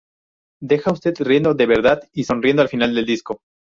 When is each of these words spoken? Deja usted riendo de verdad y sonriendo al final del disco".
Deja 0.63 0.91
usted 0.91 1.13
riendo 1.19 1.53
de 1.53 1.67
verdad 1.67 2.01
y 2.11 2.23
sonriendo 2.23 2.63
al 2.63 2.69
final 2.69 2.95
del 2.95 3.05
disco". 3.05 3.43